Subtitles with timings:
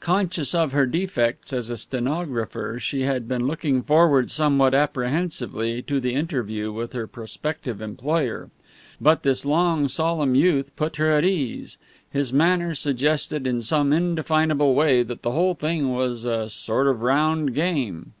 [0.00, 6.00] Conscious of her defects as a stenographer she had been looking forward somewhat apprehensively to
[6.00, 8.48] the interview with her prospective employer.
[9.02, 11.76] But this long, solemn youth put her at her ease.
[12.10, 17.02] His manner suggested in some indefinable way that the whole thing was a sort of
[17.02, 18.14] round game.